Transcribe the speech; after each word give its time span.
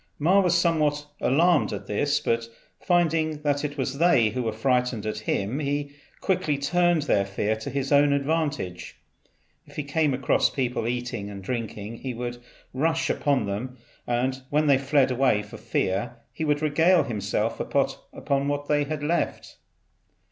Ma 0.17 0.41
was 0.41 0.57
somewhat 0.57 1.05
alarmed 1.19 1.71
at 1.71 1.85
this, 1.85 2.19
but 2.19 2.49
finding 2.79 3.43
that 3.43 3.63
it 3.63 3.77
was 3.77 3.99
they 3.99 4.29
who 4.29 4.41
were 4.41 4.51
frightened 4.51 5.05
at 5.05 5.19
him, 5.19 5.59
he 5.59 5.91
quickly 6.21 6.57
turned 6.57 7.03
their 7.03 7.23
fear 7.23 7.55
to 7.55 7.69
his 7.69 7.91
own 7.91 8.11
advantage. 8.11 8.95
If 9.67 9.75
he 9.75 9.83
came 9.83 10.11
across 10.15 10.49
people 10.49 10.87
eating 10.87 11.29
and 11.29 11.43
drinking 11.43 11.97
he 11.97 12.15
would 12.15 12.37
rush 12.73 13.11
upon 13.11 13.45
them, 13.45 13.77
and 14.07 14.41
when 14.49 14.65
they 14.65 14.79
fled 14.79 15.11
away 15.11 15.43
for 15.43 15.57
fear, 15.57 16.15
he 16.33 16.45
would 16.45 16.63
regale 16.63 17.03
himself 17.03 17.59
upon 17.59 18.47
what 18.47 18.67
they 18.67 18.85
had 18.85 19.03
left. 19.03 19.57